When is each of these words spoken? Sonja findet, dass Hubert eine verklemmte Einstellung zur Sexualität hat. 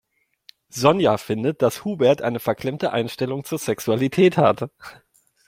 Sonja 0.69 1.17
findet, 1.19 1.61
dass 1.61 1.85
Hubert 1.85 2.23
eine 2.23 2.39
verklemmte 2.39 2.91
Einstellung 2.91 3.43
zur 3.43 3.59
Sexualität 3.59 4.35
hat. 4.35 4.71